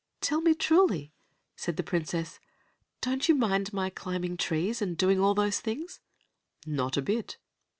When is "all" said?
5.19-5.35